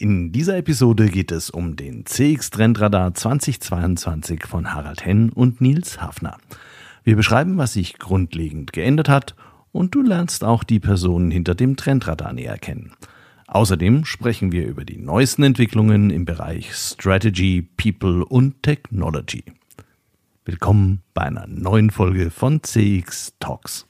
[0.00, 6.00] In dieser Episode geht es um den CX Trendradar 2022 von Harald Henn und Nils
[6.00, 6.38] Hafner.
[7.02, 9.34] Wir beschreiben, was sich grundlegend geändert hat
[9.72, 12.92] und du lernst auch die Personen hinter dem Trendradar näher kennen.
[13.48, 19.42] Außerdem sprechen wir über die neuesten Entwicklungen im Bereich Strategy, People und Technology.
[20.44, 23.84] Willkommen bei einer neuen Folge von CX Talks.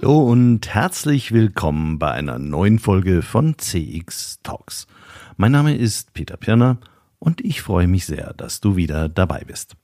[0.00, 4.86] Hallo und herzlich willkommen bei einer neuen Folge von CX Talks.
[5.36, 6.78] Mein Name ist Peter Pirner
[7.18, 9.74] und ich freue mich sehr, dass du wieder dabei bist.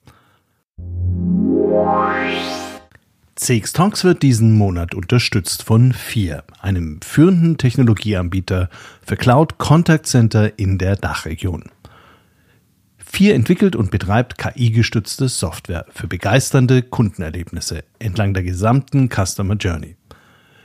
[3.34, 8.70] CX Talks wird diesen Monat unterstützt von FIR, einem führenden Technologieanbieter
[9.05, 11.64] für Cloud Contact Center in der Dachregion.
[12.98, 19.97] FIR entwickelt und betreibt KI-gestützte Software für begeisternde Kundenerlebnisse entlang der gesamten Customer Journey.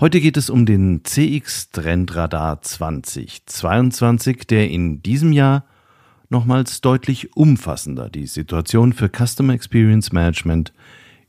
[0.00, 5.66] Heute geht es um den CX Trendradar 2022, der in diesem Jahr
[6.28, 10.72] nochmals deutlich umfassender die Situation für Customer Experience Management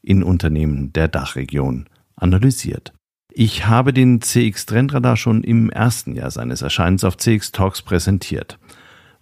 [0.02, 2.92] in Unternehmen der Dachregion analysiert.
[3.32, 8.58] Ich habe den CX Trendradar schon im ersten Jahr seines Erscheinens auf CX Talks präsentiert,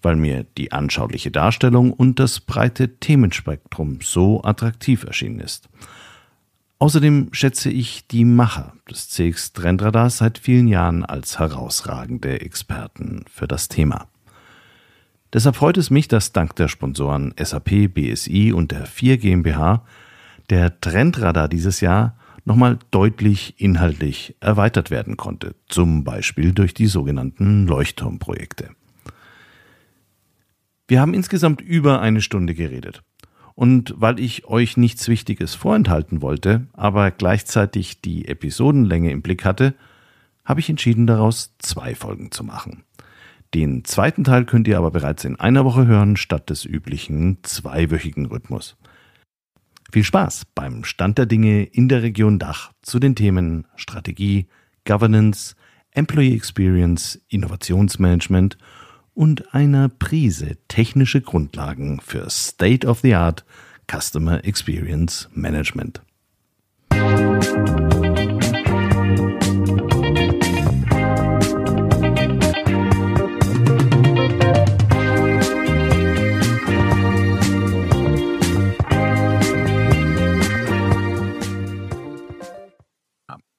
[0.01, 5.67] weil mir die anschauliche Darstellung und das breite Themenspektrum so attraktiv erschienen ist.
[6.83, 13.47] Außerdem schätze ich die Macher des CX Trendradars seit vielen Jahren als herausragende Experten für
[13.47, 14.09] das Thema.
[15.31, 19.85] Deshalb freut es mich, dass dank der Sponsoren SAP, BSI und der 4 GmbH
[20.49, 27.65] der Trendradar dieses Jahr nochmal deutlich inhaltlich erweitert werden konnte, zum Beispiel durch die sogenannten
[27.65, 28.71] Leuchtturmprojekte.
[30.89, 33.03] Wir haben insgesamt über eine Stunde geredet.
[33.55, 39.75] Und weil ich euch nichts Wichtiges vorenthalten wollte, aber gleichzeitig die Episodenlänge im Blick hatte,
[40.43, 42.83] habe ich entschieden daraus zwei Folgen zu machen.
[43.53, 48.25] Den zweiten Teil könnt ihr aber bereits in einer Woche hören, statt des üblichen zweiwöchigen
[48.25, 48.75] Rhythmus.
[49.91, 54.47] Viel Spaß beim Stand der Dinge in der Region Dach zu den Themen Strategie,
[54.85, 55.55] Governance,
[55.91, 58.57] Employee Experience, Innovationsmanagement
[59.53, 63.45] einer Prise technische Grundlagen für State-of-the-Art
[63.87, 66.01] Customer Experience Management.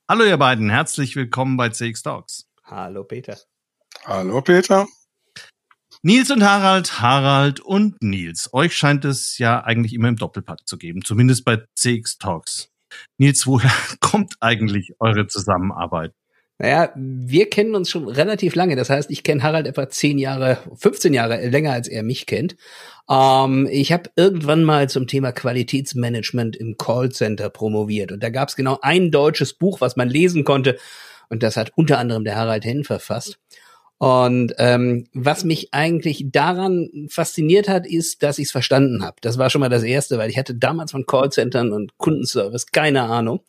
[0.09, 2.48] Hallo ihr beiden, herzlich willkommen bei CX Talks.
[2.65, 3.38] Hallo Peter.
[4.04, 4.86] Hallo Peter.
[6.06, 8.50] Nils und Harald, Harald und Nils.
[8.53, 12.69] Euch scheint es ja eigentlich immer im Doppelpack zu geben, zumindest bei CX Talks.
[13.16, 16.12] Nils, woher kommt eigentlich eure Zusammenarbeit?
[16.59, 18.76] Naja, wir kennen uns schon relativ lange.
[18.76, 22.54] Das heißt, ich kenne Harald etwa zehn Jahre, 15 Jahre länger, als er mich kennt.
[23.09, 28.12] Ähm, ich habe irgendwann mal zum Thema Qualitätsmanagement im Callcenter promoviert.
[28.12, 30.76] Und da gab es genau ein deutsches Buch, was man lesen konnte.
[31.31, 33.38] Und das hat unter anderem der Harald Henn verfasst.
[33.99, 39.16] Und ähm, was mich eigentlich daran fasziniert hat, ist, dass ich es verstanden habe.
[39.21, 43.03] Das war schon mal das Erste, weil ich hatte damals von Callcentern und Kundenservice keine
[43.03, 43.41] Ahnung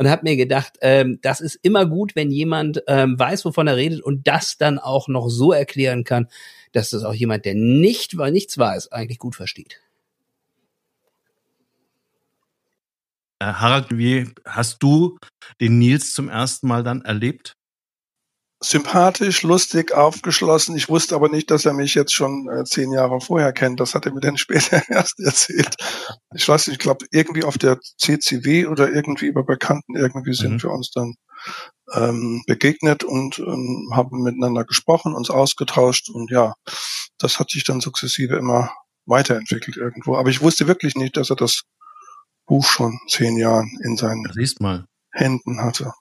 [0.00, 3.76] und habe mir gedacht, ähm, das ist immer gut, wenn jemand ähm, weiß, wovon er
[3.76, 6.28] redet und das dann auch noch so erklären kann,
[6.72, 9.80] dass das auch jemand, der nicht, weil nichts weiß, eigentlich gut versteht.
[13.40, 15.18] Äh, Harald, wie hast du
[15.60, 17.56] den Nils zum ersten Mal dann erlebt?
[18.62, 20.76] Sympathisch, lustig, aufgeschlossen.
[20.76, 23.80] Ich wusste aber nicht, dass er mich jetzt schon äh, zehn Jahre vorher kennt.
[23.80, 25.74] Das hat er mir dann später erst erzählt.
[26.34, 30.54] Ich weiß nicht, ich glaube, irgendwie auf der CCW oder irgendwie über Bekannten irgendwie sind
[30.54, 30.62] mhm.
[30.62, 31.14] wir uns dann
[31.94, 36.52] ähm, begegnet und ähm, haben miteinander gesprochen, uns ausgetauscht und ja,
[37.18, 38.72] das hat sich dann sukzessive immer
[39.06, 40.16] weiterentwickelt irgendwo.
[40.16, 41.62] Aber ich wusste wirklich nicht, dass er das
[42.46, 44.24] Buch schon zehn Jahren in seinen
[45.12, 45.92] Händen hatte.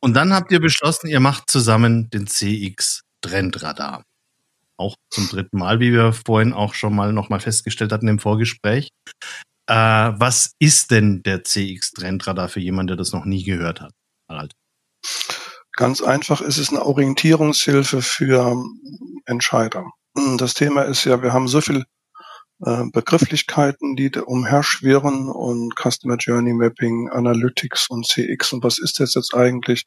[0.00, 4.04] Und dann habt ihr beschlossen, ihr macht zusammen den CX Trendradar.
[4.76, 8.88] Auch zum dritten Mal, wie wir vorhin auch schon mal nochmal festgestellt hatten im Vorgespräch.
[9.66, 13.92] Äh, was ist denn der CX-Trendradar für jemanden, der das noch nie gehört hat,
[14.28, 14.52] Harald?
[15.72, 18.64] Ganz einfach ist es eine Orientierungshilfe für
[19.26, 19.86] Entscheider.
[20.38, 21.84] Das Thema ist ja, wir haben so viel
[22.64, 29.14] äh, Begrifflichkeiten, die umherschwirren und Customer Journey Mapping, Analytics und CX und was ist das
[29.14, 29.84] jetzt eigentlich?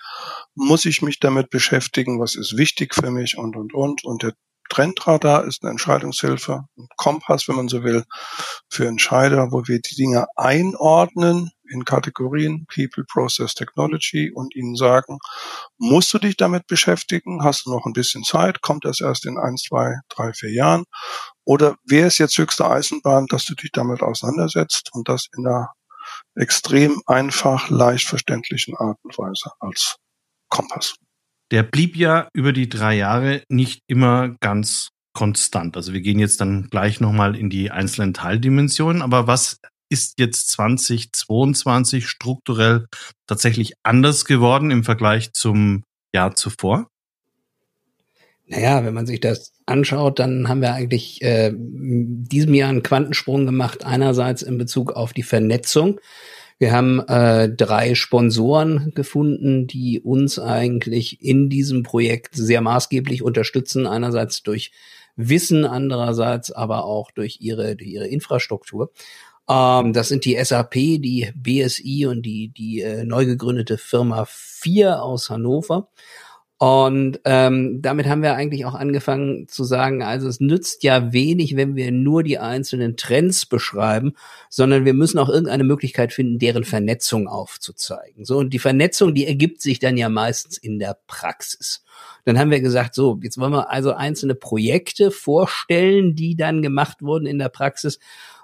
[0.56, 2.20] Muss ich mich damit beschäftigen?
[2.20, 4.04] Was ist wichtig für mich und, und, und?
[4.04, 4.34] Und der
[4.70, 8.04] Trendradar ist eine Entscheidungshilfe, ein Kompass, wenn man so will,
[8.70, 15.20] für Entscheider, wo wir die Dinge einordnen in Kategorien People, Process, Technology und ihnen sagen,
[15.78, 17.44] musst du dich damit beschäftigen?
[17.44, 18.62] Hast du noch ein bisschen Zeit?
[18.62, 20.86] Kommt das erst in ein, zwei, drei, vier Jahren?
[21.46, 25.72] Oder wäre es jetzt höchste Eisenbahn, dass du dich damit auseinandersetzt und das in einer
[26.36, 29.98] extrem einfach, leicht verständlichen Art und Weise als
[30.50, 30.96] Kompass?
[31.54, 35.78] Der blieb ja über die drei Jahre nicht immer ganz konstant.
[35.78, 39.04] Also wir gehen jetzt dann gleich nochmal in die einzelnen Teildimensionen.
[39.04, 42.88] Aber was ist jetzt 2022 strukturell
[43.28, 46.88] tatsächlich anders geworden im Vergleich zum Jahr zuvor?
[48.48, 52.82] Naja, wenn man sich das anschaut, dann haben wir eigentlich äh, in diesem Jahr einen
[52.82, 53.86] Quantensprung gemacht.
[53.86, 56.00] Einerseits in Bezug auf die Vernetzung.
[56.60, 63.88] Wir haben äh, drei Sponsoren gefunden, die uns eigentlich in diesem Projekt sehr maßgeblich unterstützen.
[63.88, 64.72] Einerseits durch
[65.16, 68.92] Wissen, andererseits aber auch durch ihre, ihre Infrastruktur.
[69.50, 75.04] Ähm, das sind die SAP, die BSI und die, die äh, neu gegründete Firma 4
[75.04, 75.90] aus Hannover.
[76.64, 81.58] Und ähm, damit haben wir eigentlich auch angefangen zu sagen, also es nützt ja wenig,
[81.58, 84.14] wenn wir nur die einzelnen Trends beschreiben,
[84.50, 88.24] sondern wir müssen auch irgendeine Möglichkeit finden, deren Vernetzung aufzuzeigen.
[88.24, 91.84] So, und die Vernetzung, die ergibt sich dann ja meistens in der Praxis.
[92.24, 97.02] Dann haben wir gesagt, so, jetzt wollen wir also einzelne Projekte vorstellen, die dann gemacht
[97.02, 98.00] wurden in der Praxis.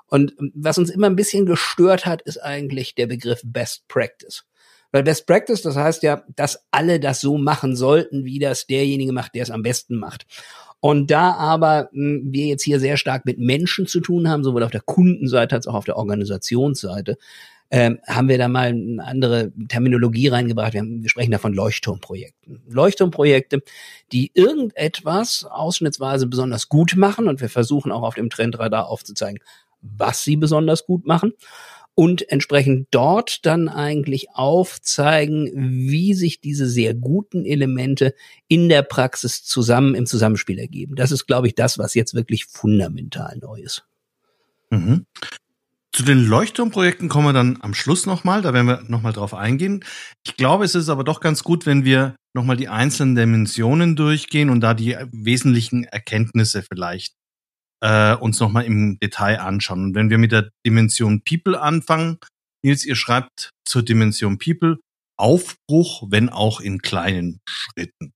[0.07, 4.44] Und was uns immer ein bisschen gestört hat, ist eigentlich der Begriff Best Practice.
[4.91, 9.13] Weil Best Practice, das heißt ja, dass alle das so machen sollten, wie das derjenige
[9.13, 10.25] macht, der es am besten macht.
[10.81, 14.44] Und da aber mh, hm, wir jetzt hier sehr stark mit Menschen zu tun haben,
[14.44, 17.18] sowohl auf der Kundenseite als auch auf der Organisationsseite,
[17.71, 20.74] ähm, haben wir da mal eine andere Terminologie reingebracht.
[20.74, 22.63] Wir, haben, wir sprechen da von Leuchtturmprojekten.
[22.68, 23.62] Leuchtturmprojekte,
[24.12, 29.39] die irgendetwas ausschnittsweise besonders gut machen und wir versuchen auch auf dem Trendradar aufzuzeigen,
[29.81, 31.33] was sie besonders gut machen
[32.00, 38.16] und entsprechend dort dann eigentlich aufzeigen, wie sich diese sehr guten Elemente
[38.48, 40.96] in der Praxis zusammen im Zusammenspiel ergeben.
[40.96, 43.84] Das ist, glaube ich, das, was jetzt wirklich fundamental neu ist.
[44.69, 45.07] Mhm.
[45.92, 49.84] Zu den Leuchtturmprojekten kommen wir dann am Schluss nochmal, da werden wir nochmal drauf eingehen.
[50.25, 54.50] Ich glaube, es ist aber doch ganz gut, wenn wir nochmal die einzelnen Dimensionen durchgehen
[54.50, 57.19] und da die wesentlichen Erkenntnisse vielleicht
[57.81, 59.84] äh, uns nochmal im Detail anschauen.
[59.86, 62.18] Und wenn wir mit der Dimension People anfangen,
[62.64, 64.80] Nils, ihr schreibt zur Dimension People
[65.18, 68.14] Aufbruch, wenn auch in kleinen Schritten.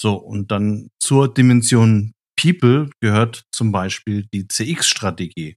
[0.00, 5.56] So, und dann zur Dimension People gehört zum Beispiel die CX-Strategie.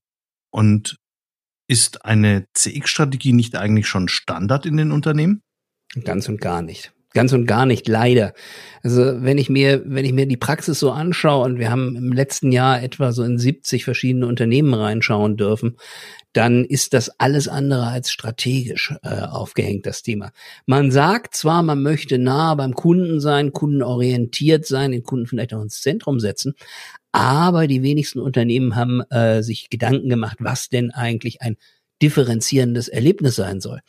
[0.52, 0.98] Und
[1.70, 5.42] ist eine CX-Strategie nicht eigentlich schon Standard in den Unternehmen?
[6.04, 6.94] Ganz und gar nicht.
[7.14, 8.34] Ganz und gar nicht, leider.
[8.82, 12.12] Also wenn ich mir, wenn ich mir die Praxis so anschaue und wir haben im
[12.12, 15.78] letzten Jahr etwa so in 70 verschiedene Unternehmen reinschauen dürfen,
[16.34, 20.32] dann ist das alles andere als strategisch äh, aufgehängt, das Thema.
[20.66, 25.62] Man sagt zwar, man möchte nah beim Kunden sein, kundenorientiert sein, den Kunden vielleicht auch
[25.62, 26.56] ins Zentrum setzen,
[27.12, 31.58] aber die wenigsten Unternehmen haben äh, sich Gedanken gemacht, was denn eigentlich ein
[32.02, 33.82] differenzierendes Erlebnis sein soll.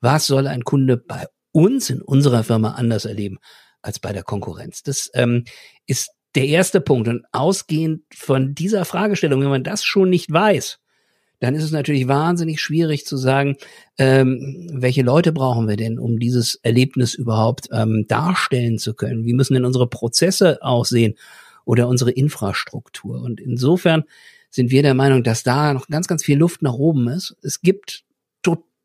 [0.00, 3.38] Was soll ein Kunde bei uns in unserer Firma anders erleben
[3.82, 4.82] als bei der Konkurrenz.
[4.82, 5.44] Das ähm,
[5.86, 7.08] ist der erste Punkt.
[7.08, 10.78] Und ausgehend von dieser Fragestellung, wenn man das schon nicht weiß,
[11.40, 13.56] dann ist es natürlich wahnsinnig schwierig zu sagen,
[13.98, 19.24] ähm, welche Leute brauchen wir denn, um dieses Erlebnis überhaupt ähm, darstellen zu können?
[19.24, 21.14] Wie müssen denn unsere Prozesse aussehen
[21.64, 23.20] oder unsere Infrastruktur?
[23.20, 24.04] Und insofern
[24.50, 27.34] sind wir der Meinung, dass da noch ganz, ganz viel Luft nach oben ist.
[27.42, 28.04] Es gibt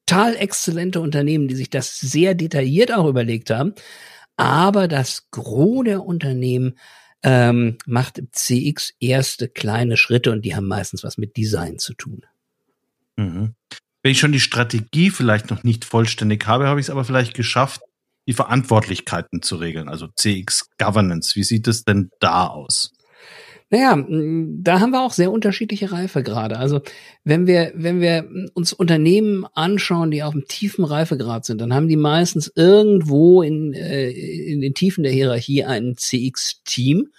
[0.07, 3.73] total exzellente Unternehmen, die sich das sehr detailliert auch überlegt haben.
[4.37, 6.77] Aber das Gros der Unternehmen
[7.23, 11.93] ähm, macht im CX erste kleine Schritte und die haben meistens was mit Design zu
[11.93, 12.25] tun.
[13.17, 13.55] Mhm.
[14.01, 17.33] Wenn ich schon die Strategie vielleicht noch nicht vollständig habe, habe ich es aber vielleicht
[17.33, 17.81] geschafft,
[18.27, 21.35] die Verantwortlichkeiten zu regeln, also CX Governance.
[21.35, 22.93] Wie sieht es denn da aus?
[23.69, 26.57] Naja, da haben wir auch sehr unterschiedliche Reifegrade.
[26.57, 26.81] Also
[27.25, 31.89] wenn wir, wenn wir uns Unternehmen anschauen, die auf einem tiefen Reifegrad sind, dann haben
[31.89, 37.09] die meistens irgendwo in, äh, in den Tiefen der Hierarchie ein CX-Team,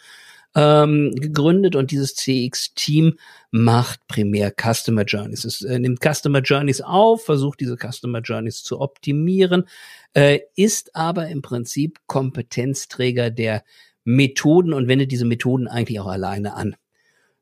[0.55, 3.19] ähm, gegründet und dieses CX-Team
[3.51, 5.45] macht primär Customer Journeys.
[5.45, 9.69] Es äh, nimmt Customer Journeys auf, versucht diese Customer Journeys zu optimieren,
[10.15, 13.63] äh, ist aber im Prinzip Kompetenzträger der
[14.09, 16.77] Methoden und wendet diese Methoden eigentlich auch alleine an.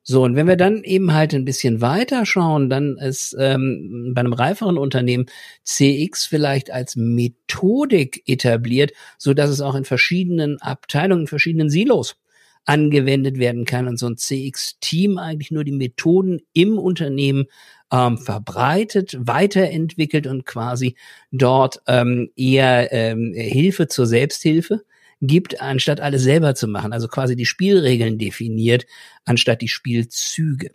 [0.02, 4.20] So, und wenn wir dann eben halt ein bisschen weiter schauen, dann ist ähm, bei
[4.20, 5.26] einem reiferen Unternehmen
[5.62, 12.16] CX vielleicht als Methodik etabliert, so dass es auch in verschiedenen Abteilungen, in verschiedenen Silos
[12.64, 17.44] angewendet werden kann und so ein CX-Team eigentlich nur die Methoden im Unternehmen
[17.92, 20.96] ähm, verbreitet, weiterentwickelt und quasi
[21.30, 24.82] dort ähm, eher ähm, Hilfe zur Selbsthilfe
[25.20, 26.92] gibt, anstatt alles selber zu machen.
[26.92, 28.86] Also quasi die Spielregeln definiert,
[29.24, 30.70] anstatt die Spielzüge.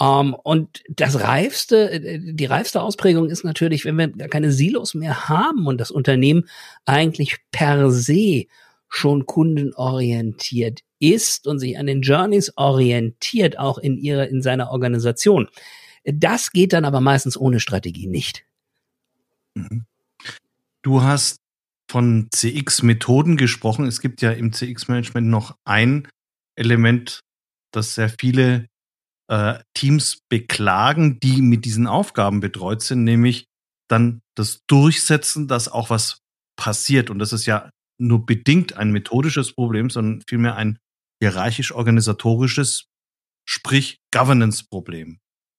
[0.00, 4.52] Um, ähm, und das reifste, äh, die reifste Ausprägung ist natürlich, wenn wir gar keine
[4.52, 6.48] Silos mehr haben und das Unternehmen
[6.84, 8.44] eigentlich per se
[8.88, 15.48] schon kundenorientiert ist und sich an den Journeys orientiert, auch in ihrer, in seiner Organisation.
[16.04, 18.44] Das geht dann aber meistens ohne Strategie nicht.
[19.54, 19.84] Mhm.
[20.82, 21.40] Du hast
[21.90, 23.86] von CX-Methoden gesprochen.
[23.86, 26.08] Es gibt ja im CX-Management noch ein
[26.56, 27.20] Element,
[27.72, 28.66] das sehr viele
[29.30, 33.46] äh, Teams beklagen, die mit diesen Aufgaben betreut sind, nämlich
[33.88, 36.20] dann das Durchsetzen, dass auch was
[36.56, 37.10] passiert.
[37.10, 40.78] Und das ist ja nur bedingt ein methodisches Problem, sondern vielmehr ein
[41.22, 42.86] hierarchisch-organisatorisches,
[43.48, 45.18] sprich Governance-Problem.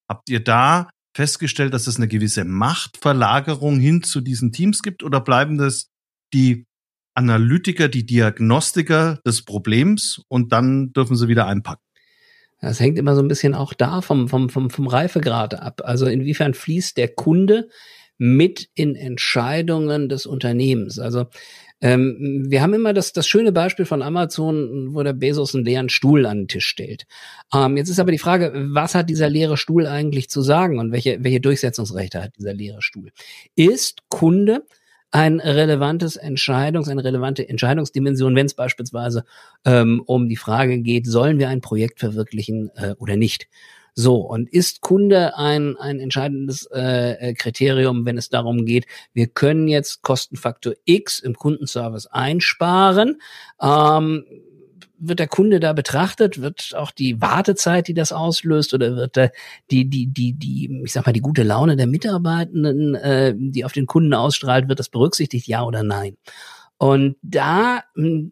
[0.10, 5.20] Habt ihr da festgestellt, dass es eine gewisse Machtverlagerung hin zu diesen Teams gibt oder
[5.20, 5.90] bleiben das
[6.34, 6.66] die
[7.14, 11.84] Analytiker, die Diagnostiker des Problems und dann dürfen sie wieder einpacken.
[12.62, 15.82] Das hängt immer so ein bisschen auch da vom, vom, vom, vom Reifegrad ab.
[15.84, 17.70] Also inwiefern fließt der Kunde
[18.18, 21.00] mit in Entscheidungen des Unternehmens.
[21.00, 21.28] Also
[21.82, 25.88] ähm, wir haben immer das, das schöne Beispiel von Amazon, wo der Bezos einen leeren
[25.88, 27.06] Stuhl an den Tisch stellt.
[27.54, 30.92] Ähm, jetzt ist aber die Frage, was hat dieser leere Stuhl eigentlich zu sagen und
[30.92, 33.12] welche, welche Durchsetzungsrechte hat dieser leere Stuhl?
[33.56, 34.66] Ist Kunde
[35.12, 39.26] ein relevantes Entscheidungs, eine relevante Entscheidungsdimension, wenn es beispielsweise
[39.66, 43.48] ähm, um die Frage geht, sollen wir ein Projekt verwirklichen äh, oder nicht.
[43.96, 49.28] So, und ist Kunde ein, ein entscheidendes äh, äh Kriterium, wenn es darum geht, wir
[49.28, 53.20] können jetzt Kostenfaktor X im Kundenservice einsparen,
[53.62, 54.24] ähm,
[55.00, 56.42] wird der Kunde da betrachtet?
[56.42, 59.30] Wird auch die Wartezeit, die das auslöst, oder wird da
[59.72, 63.74] die, die, die, die, ich sag mal, die gute Laune der Mitarbeitenden, äh, die auf
[63.74, 66.16] den Kunden ausstrahlt, wird das berücksichtigt, ja oder nein?
[66.82, 68.32] Und da hm,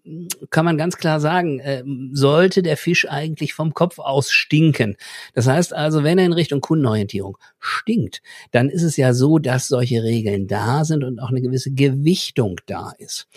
[0.50, 1.84] kann man ganz klar sagen, äh,
[2.14, 4.96] sollte der Fisch eigentlich vom Kopf aus stinken.
[5.34, 8.22] Das heißt also, wenn er in Richtung Kundenorientierung stinkt,
[8.52, 12.56] dann ist es ja so, dass solche Regeln da sind und auch eine gewisse Gewichtung
[12.68, 13.28] da ist.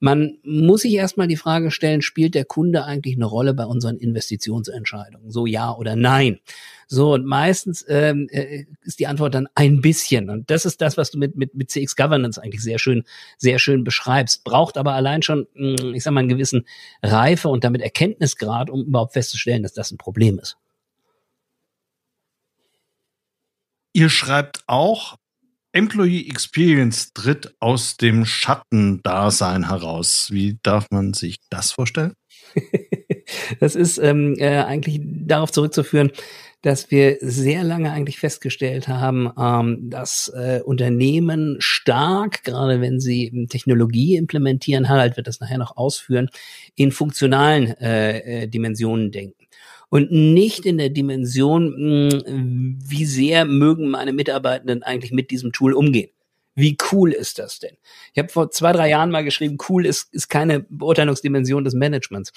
[0.00, 3.96] Man muss sich erstmal die Frage stellen, spielt der Kunde eigentlich eine Rolle bei unseren
[3.96, 5.30] Investitionsentscheidungen?
[5.30, 6.38] So ja oder nein?
[6.86, 10.30] So, und meistens ähm, äh, ist die Antwort dann ein bisschen.
[10.30, 13.04] Und das ist das, was du mit, mit, mit CX Governance eigentlich sehr schön,
[13.36, 14.44] sehr schön beschreibst.
[14.44, 16.66] Braucht aber allein schon, hm, ich sag mal, einen gewissen
[17.02, 20.56] Reife und damit Erkenntnisgrad, um überhaupt festzustellen, dass das ein Problem ist.
[23.92, 25.16] Ihr schreibt auch,
[25.72, 30.28] Employee Experience tritt aus dem Schattendasein heraus.
[30.30, 32.14] Wie darf man sich das vorstellen?
[33.60, 36.10] das ist ähm, äh, eigentlich darauf zurückzuführen,
[36.62, 43.46] dass wir sehr lange eigentlich festgestellt haben, ähm, dass äh, Unternehmen stark, gerade wenn sie
[43.48, 46.30] Technologie implementieren, Harald wird das nachher noch ausführen,
[46.74, 49.37] in funktionalen äh, äh, Dimensionen denken
[49.90, 55.72] und nicht in der Dimension, hm, wie sehr mögen meine Mitarbeitenden eigentlich mit diesem Tool
[55.72, 56.10] umgehen.
[56.54, 57.76] Wie cool ist das denn?
[58.12, 62.32] Ich habe vor zwei, drei Jahren mal geschrieben, cool ist, ist keine Beurteilungsdimension des Managements.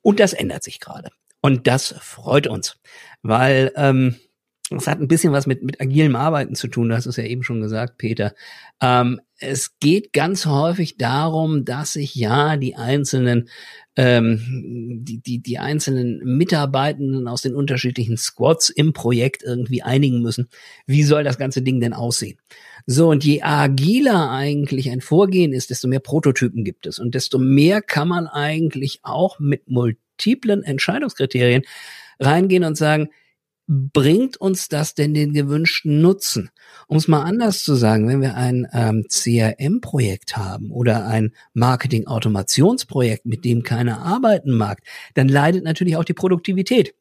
[0.00, 1.10] Und das ändert sich gerade.
[1.40, 2.76] Und das freut uns,
[3.22, 4.16] weil ähm,
[4.70, 7.24] das hat ein bisschen was mit, mit agilem Arbeiten zu tun, du hast es ja
[7.24, 8.34] eben schon gesagt, Peter.
[8.80, 13.48] Ähm, es geht ganz häufig darum, dass sich ja die einzelnen
[13.96, 20.48] ähm, die, die, die einzelnen Mitarbeitenden aus den unterschiedlichen Squads im Projekt irgendwie einigen müssen.
[20.86, 22.38] Wie soll das ganze Ding denn aussehen?
[22.86, 27.38] So, und je agiler eigentlich ein Vorgehen ist, desto mehr Prototypen gibt es und desto
[27.38, 31.62] mehr kann man eigentlich auch mit multiplen Entscheidungskriterien
[32.18, 33.10] reingehen und sagen,
[33.66, 36.50] bringt uns das denn den gewünschten Nutzen?
[36.86, 43.26] Um es mal anders zu sagen, wenn wir ein ähm, CRM-Projekt haben oder ein Marketing-Automationsprojekt,
[43.26, 44.80] mit dem keiner arbeiten mag,
[45.14, 46.94] dann leidet natürlich auch die Produktivität.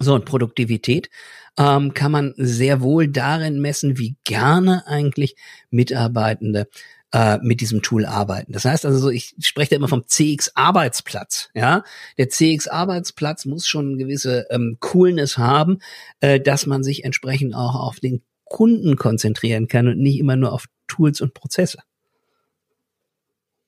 [0.00, 1.08] So, und Produktivität
[1.56, 5.36] ähm, kann man sehr wohl darin messen, wie gerne eigentlich
[5.70, 6.68] Mitarbeitende
[7.14, 8.52] äh, mit diesem Tool arbeiten.
[8.52, 11.48] Das heißt also, so, ich spreche da immer vom CX-Arbeitsplatz.
[11.54, 11.84] Ja,
[12.18, 15.78] der CX-Arbeitsplatz muss schon eine gewisse ähm, Coolness haben,
[16.18, 20.52] äh, dass man sich entsprechend auch auf den Kunden konzentrieren kann und nicht immer nur
[20.52, 21.78] auf Tools und Prozesse.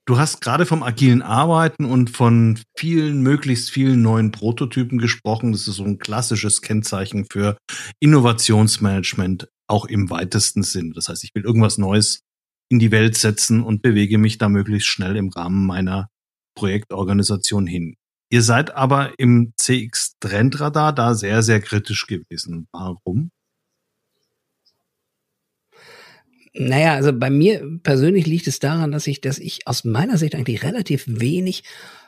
[0.07, 5.53] Du hast gerade vom agilen Arbeiten und von vielen, möglichst vielen neuen Prototypen gesprochen.
[5.53, 7.57] Das ist so ein klassisches Kennzeichen für
[8.01, 10.93] Innovationsmanagement, auch im weitesten Sinn.
[10.95, 12.26] Das heißt, ich will irgendwas Neues
[12.69, 16.09] in die Welt setzen und bewege mich da möglichst schnell im Rahmen meiner
[16.55, 17.97] Projektorganisation hin.
[18.29, 22.67] Ihr seid aber im CX Trendradar da sehr, sehr kritisch gewesen.
[22.73, 23.31] Warum?
[26.59, 30.35] Naja, also bei mir persönlich liegt es daran, dass ich, dass ich aus meiner Sicht
[30.35, 31.65] eigentlich relativ wenig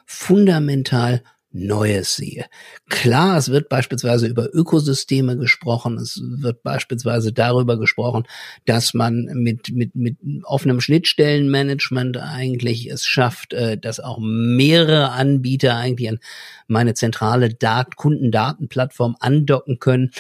[0.07, 2.45] fundamental Neues sehe.
[2.91, 8.25] Klar, es wird beispielsweise über Ökosysteme gesprochen, es wird beispielsweise darüber gesprochen,
[8.67, 15.77] dass man mit, mit, mit offenem Schnittstellenmanagement eigentlich es schafft, äh, dass auch mehrere Anbieter
[15.77, 16.19] eigentlich an
[16.67, 20.11] meine zentrale Dat Kundendatenplattform andocken können.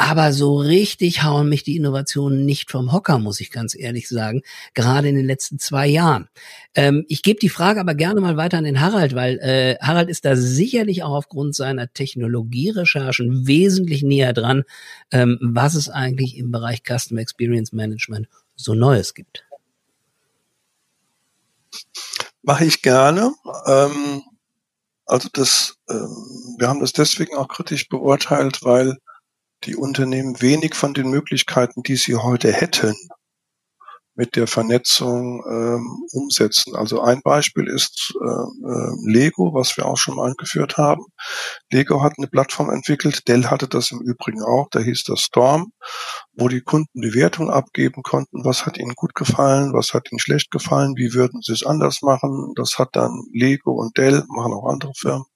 [0.00, 4.42] Aber so richtig hauen mich die Innovationen nicht vom Hocker, muss ich ganz ehrlich sagen,
[4.72, 6.28] gerade in den letzten zwei Jahren.
[6.76, 10.08] Ähm, ich gebe die Frage aber gerne mal weiter an den Harald, weil äh, Harald
[10.08, 14.62] ist da sicherlich auch aufgrund seiner Technologierecherchen wesentlich näher dran,
[15.10, 19.46] ähm, was es eigentlich im Bereich Customer Experience Management so Neues gibt.
[22.42, 23.32] Mache ich gerne.
[23.66, 24.22] Ähm,
[25.06, 28.96] also das, ähm, wir haben das deswegen auch kritisch beurteilt, weil
[29.64, 32.94] die Unternehmen wenig von den Möglichkeiten, die sie heute hätten,
[34.18, 36.74] mit der Vernetzung ähm, umsetzen.
[36.74, 41.04] Also ein Beispiel ist äh, äh, Lego, was wir auch schon mal angeführt haben.
[41.70, 45.70] Lego hat eine Plattform entwickelt, Dell hatte das im Übrigen auch, da hieß das Storm,
[46.32, 50.50] wo die Kunden Bewertungen abgeben konnten, was hat ihnen gut gefallen, was hat ihnen schlecht
[50.50, 52.54] gefallen, wie würden sie es anders machen.
[52.56, 55.26] Das hat dann Lego und Dell, machen auch andere Firmen,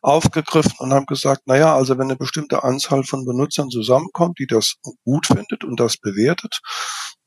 [0.00, 4.76] aufgegriffen und haben gesagt, naja, also wenn eine bestimmte Anzahl von Benutzern zusammenkommt, die das
[5.04, 6.60] gut findet und das bewertet,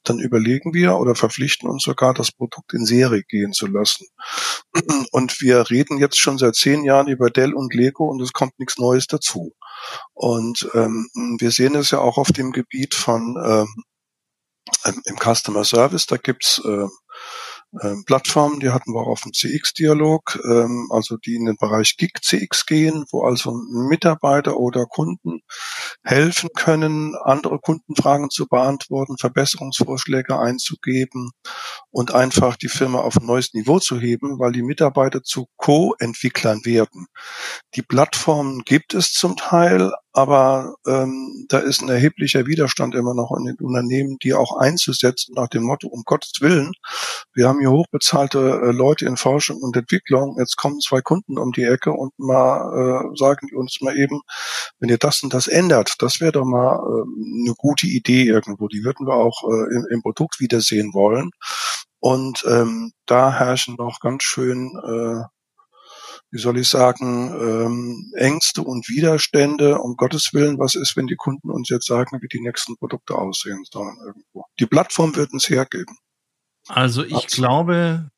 [0.09, 4.07] dann überlegen wir oder verpflichten uns sogar, das Produkt in Serie gehen zu lassen.
[5.11, 8.57] Und wir reden jetzt schon seit zehn Jahren über Dell und Lego und es kommt
[8.59, 9.53] nichts Neues dazu.
[10.13, 13.83] Und ähm, wir sehen es ja auch auf dem Gebiet von ähm,
[15.05, 16.87] im Customer Service, da gibt's äh,
[17.81, 21.97] ähm, Plattformen, die hatten wir auch auf dem CX-Dialog, ähm, also die in den Bereich
[21.97, 25.41] Gig CX gehen, wo also Mitarbeiter oder Kunden
[26.03, 31.31] helfen können, andere Kundenfragen zu beantworten, Verbesserungsvorschläge einzugeben
[31.97, 36.63] und einfach die Firma auf ein neues Niveau zu heben, weil die Mitarbeiter zu Co-Entwicklern
[36.63, 37.07] werden.
[37.73, 43.35] Die Plattformen gibt es zum Teil, aber ähm, da ist ein erheblicher Widerstand immer noch
[43.35, 46.71] in den Unternehmen, die auch einzusetzen nach dem Motto, um Gottes Willen,
[47.33, 51.51] wir haben hier hochbezahlte äh, Leute in Forschung und Entwicklung, jetzt kommen zwei Kunden um
[51.51, 54.21] die Ecke und mal äh, sagen die uns mal eben,
[54.79, 58.67] wenn ihr das und das ändert, das wäre doch mal äh, eine gute Idee irgendwo,
[58.67, 61.29] die würden wir auch äh, im, im Produkt wiedersehen wollen.
[61.99, 65.23] Und ähm, da herrschen noch ganz schön äh,
[66.31, 69.79] wie soll ich sagen, ähm, Ängste und Widerstände.
[69.79, 73.15] Um Gottes Willen, was ist, wenn die Kunden uns jetzt sagen, wie die nächsten Produkte
[73.15, 74.45] aussehen sollen irgendwo?
[74.59, 75.97] Die Plattform wird uns hergeben.
[76.67, 77.31] Also ich Absolut.
[77.31, 78.09] glaube,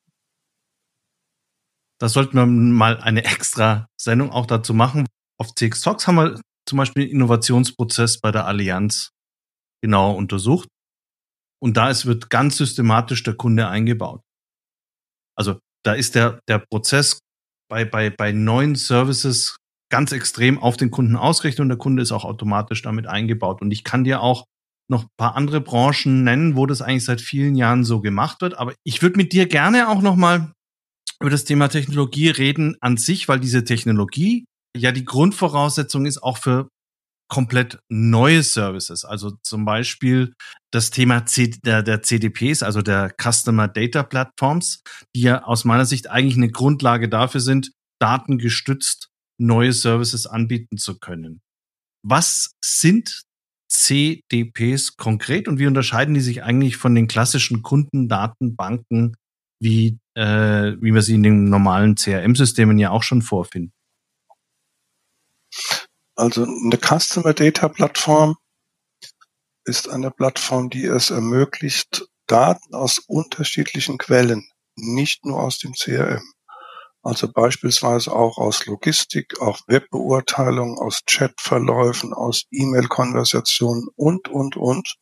[1.99, 5.05] da sollten wir mal eine extra Sendung auch dazu machen.
[5.37, 9.11] Auf CX Talks haben wir zum Beispiel den Innovationsprozess bei der Allianz
[9.81, 10.67] genau untersucht.
[11.61, 14.21] Und da ist, wird ganz systematisch der Kunde eingebaut.
[15.37, 17.19] Also da ist der, der Prozess
[17.69, 19.57] bei, bei, bei neuen Services
[19.91, 23.61] ganz extrem auf den Kunden ausgerichtet und der Kunde ist auch automatisch damit eingebaut.
[23.61, 24.45] Und ich kann dir auch
[24.89, 28.57] noch ein paar andere Branchen nennen, wo das eigentlich seit vielen Jahren so gemacht wird.
[28.57, 30.51] Aber ich würde mit dir gerne auch noch mal
[31.19, 34.45] über das Thema Technologie reden an sich, weil diese Technologie
[34.75, 36.69] ja die Grundvoraussetzung ist auch für
[37.29, 39.05] komplett neue Services.
[39.05, 40.33] Also zum Beispiel
[40.71, 44.81] das Thema C der, der CDPs, also der Customer Data Platforms,
[45.15, 50.99] die ja aus meiner Sicht eigentlich eine Grundlage dafür sind, datengestützt neue Services anbieten zu
[50.99, 51.41] können.
[52.03, 53.23] Was sind
[53.71, 59.15] CDPs konkret und wie unterscheiden die sich eigentlich von den klassischen Kundendatenbanken,
[59.61, 63.73] wie, äh, wie wir sie in den normalen CRM-Systemen ja auch schon vorfinden?
[66.19, 68.35] Also eine Customer Data Plattform
[69.63, 76.29] ist eine Plattform, die es ermöglicht, Daten aus unterschiedlichen Quellen, nicht nur aus dem CRM,
[77.03, 84.95] also beispielsweise auch aus Logistik, auch Webbeurteilung, aus Chatverläufen, aus E-Mail-Konversationen und, und, und,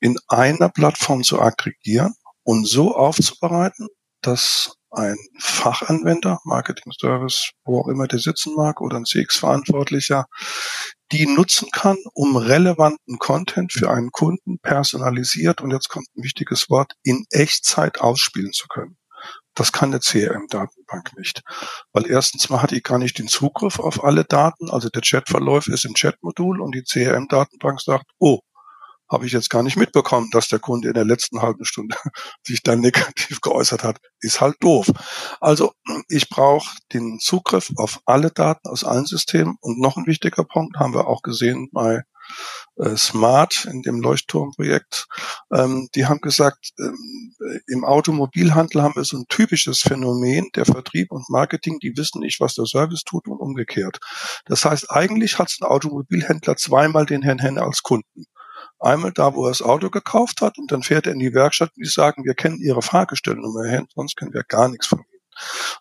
[0.00, 3.88] in einer Plattform zu aggregieren und so aufzubereiten,
[4.20, 10.26] dass ein Fachanwender, Marketing Service, wo auch immer der sitzen mag, oder ein CX-Verantwortlicher,
[11.12, 16.70] die nutzen kann, um relevanten Content für einen Kunden personalisiert, und jetzt kommt ein wichtiges
[16.70, 18.96] Wort, in Echtzeit ausspielen zu können.
[19.54, 21.42] Das kann eine CRM-Datenbank nicht.
[21.92, 24.70] Weil erstens mal hat die gar nicht den Zugriff auf alle Daten.
[24.70, 28.40] Also der Chatverlauf ist im Chatmodul und die CRM-Datenbank sagt, oh,
[29.10, 31.96] habe ich jetzt gar nicht mitbekommen, dass der Kunde in der letzten halben Stunde
[32.46, 33.98] sich dann negativ geäußert hat.
[34.20, 34.86] Ist halt doof.
[35.40, 35.72] Also
[36.08, 39.56] ich brauche den Zugriff auf alle Daten aus allen Systemen.
[39.60, 42.02] Und noch ein wichtiger Punkt haben wir auch gesehen bei
[42.76, 45.06] äh, Smart in dem Leuchtturmprojekt.
[45.52, 47.34] Ähm, die haben gesagt, ähm,
[47.66, 52.40] im Automobilhandel haben wir so ein typisches Phänomen, der Vertrieb und Marketing, die wissen nicht,
[52.40, 53.98] was der Service tut und umgekehrt.
[54.44, 58.24] Das heißt, eigentlich hat ein Automobilhändler zweimal den Herrn Henne als Kunden.
[58.78, 61.70] Einmal da, wo er das Auto gekauft hat und dann fährt er in die Werkstatt
[61.76, 65.20] und die sagen, wir kennen Ihre Fahrgestellnummer, Herr, sonst kennen wir gar nichts von Ihnen.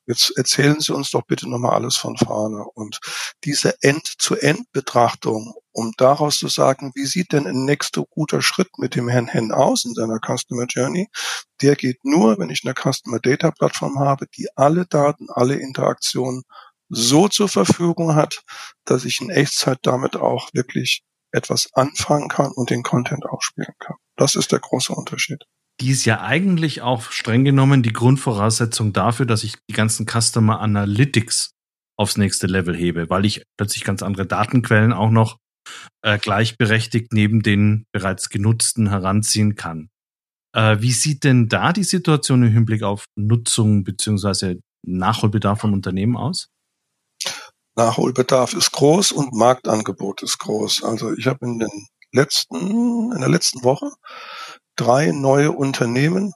[0.06, 2.63] Jetzt erzählen Sie uns doch bitte nochmal alles von vorne.
[2.63, 3.00] Und
[3.44, 9.08] diese End-zu-End-Betrachtung, um daraus zu sagen, wie sieht denn ein nächster guter Schritt mit dem
[9.08, 11.10] Herrn Hen aus in seiner Customer Journey,
[11.62, 16.44] der geht nur, wenn ich eine Customer Data Plattform habe, die alle Daten, alle Interaktionen
[16.89, 18.42] so zur Verfügung hat,
[18.86, 23.96] dass ich in Echtzeit damit auch wirklich etwas anfangen kann und den Content ausspielen kann.
[24.15, 25.44] Das ist der große Unterschied.
[25.82, 30.60] Die ist ja eigentlich auch streng genommen die Grundvoraussetzung dafür, dass ich die ganzen Customer
[30.60, 31.52] Analytics
[31.98, 35.38] aufs nächste Level hebe, weil ich plötzlich ganz andere Datenquellen auch noch
[36.02, 39.89] äh, gleichberechtigt neben den bereits genutzten heranziehen kann.
[40.56, 46.18] Äh, wie sieht denn da die Situation im Hinblick auf Nutzung beziehungsweise Nachholbedarf von Unternehmen
[46.18, 46.50] aus?
[47.80, 50.84] Nachholbedarf ist groß und Marktangebot ist groß.
[50.84, 53.89] Also ich habe in den letzten, in der letzten Woche
[54.76, 56.34] drei neue Unternehmen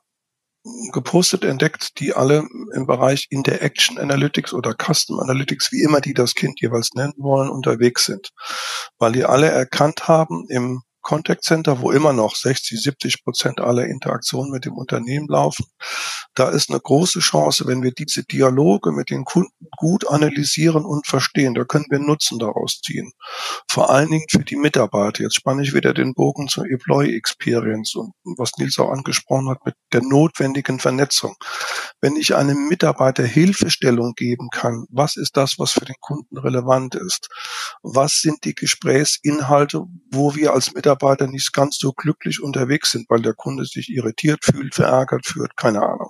[0.94, 6.34] gepostet, entdeckt, die alle im Bereich Interaction Analytics oder Custom Analytics, wie immer die das
[6.34, 8.30] Kind jeweils nennen wollen, unterwegs sind.
[8.98, 13.86] Weil die alle erkannt haben im Contact Center, wo immer noch 60, 70 Prozent aller
[13.86, 15.66] Interaktionen mit dem Unternehmen laufen.
[16.34, 21.06] Da ist eine große Chance, wenn wir diese Dialoge mit den Kunden gut analysieren und
[21.06, 21.54] verstehen.
[21.54, 23.12] Da können wir Nutzen daraus ziehen.
[23.70, 25.24] Vor allen Dingen für die Mitarbeiter.
[25.24, 29.66] Jetzt spanne ich wieder den Bogen zur Employee Experience und was Nils auch angesprochen hat
[29.66, 31.36] mit der notwendigen Vernetzung.
[32.02, 36.96] Wenn ich einem Mitarbeiter Hilfestellung geben kann, was ist das, was für den Kunden relevant
[36.96, 37.28] ist?
[37.82, 43.10] Was sind die Gesprächsinhalte, wo wir als Mitarbeiter Mitarbeiter nicht ganz so glücklich unterwegs sind,
[43.10, 46.10] weil der Kunde sich irritiert fühlt, verärgert fühlt, keine Ahnung.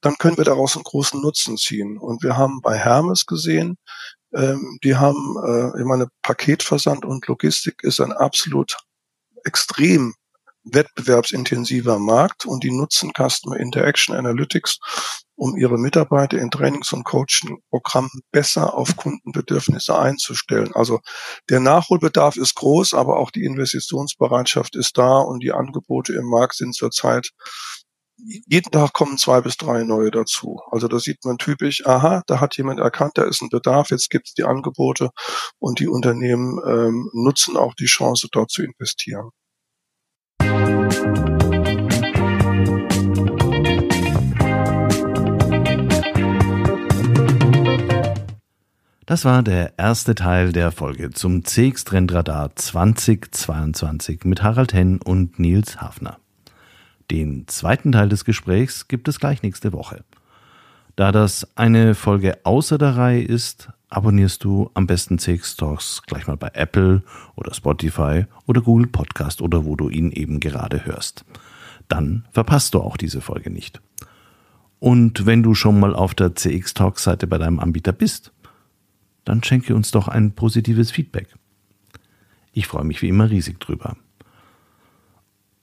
[0.00, 1.98] Dann können wir daraus einen großen Nutzen ziehen.
[1.98, 3.76] Und wir haben bei Hermes gesehen,
[4.34, 8.76] ähm, die haben, äh, ich meine, Paketversand und Logistik ist ein absolut
[9.44, 10.14] extrem
[10.64, 14.78] wettbewerbsintensiver Markt und die nutzen Customer Interaction Analytics,
[15.34, 20.72] um ihre Mitarbeiter in Trainings- und Coaching-Programmen besser auf Kundenbedürfnisse einzustellen.
[20.74, 21.00] Also
[21.50, 26.54] der Nachholbedarf ist groß, aber auch die Investitionsbereitschaft ist da und die Angebote im Markt
[26.54, 27.30] sind zurzeit
[28.46, 30.60] jeden Tag kommen zwei bis drei neue dazu.
[30.70, 34.10] Also da sieht man typisch, aha, da hat jemand erkannt, da ist ein Bedarf, jetzt
[34.10, 35.10] gibt es die Angebote
[35.58, 39.30] und die Unternehmen ähm, nutzen auch die Chance, dort zu investieren.
[49.12, 55.38] Das war der erste Teil der Folge zum CX Trendradar 2022 mit Harald Henn und
[55.38, 56.16] Nils Hafner.
[57.10, 60.02] Den zweiten Teil des Gesprächs gibt es gleich nächste Woche.
[60.96, 66.26] Da das eine Folge außer der Reihe ist, abonnierst du am besten CX Talks gleich
[66.26, 67.02] mal bei Apple
[67.36, 71.26] oder Spotify oder Google Podcast oder wo du ihn eben gerade hörst.
[71.86, 73.82] Dann verpasst du auch diese Folge nicht.
[74.78, 78.32] Und wenn du schon mal auf der CX Talks Seite bei deinem Anbieter bist,
[79.24, 81.28] dann schenke uns doch ein positives Feedback.
[82.52, 83.96] Ich freue mich wie immer riesig drüber.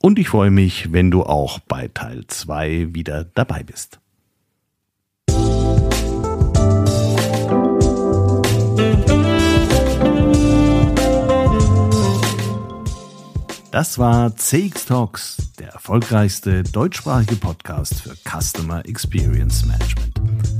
[0.02, 4.00] Und ich freue mich, wenn du auch bei Teil 2 wieder dabei bist.
[13.70, 20.59] Das war CX Talks, der erfolgreichste deutschsprachige Podcast für Customer Experience Management.